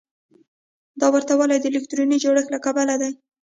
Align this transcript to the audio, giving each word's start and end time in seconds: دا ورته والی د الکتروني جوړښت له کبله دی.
دا 1.01 1.07
ورته 1.15 1.33
والی 1.35 1.57
د 1.61 1.65
الکتروني 1.71 2.17
جوړښت 2.23 2.49
له 2.51 2.59
کبله 2.65 2.95
دی. 3.01 3.11